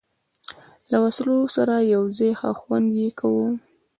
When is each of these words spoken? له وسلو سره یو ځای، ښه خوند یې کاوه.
له 0.91 0.97
وسلو 1.05 1.37
سره 1.55 1.75
یو 1.93 2.03
ځای، 2.17 2.31
ښه 2.39 2.51
خوند 2.59 2.87
یې 2.99 3.07
کاوه. 3.19 3.47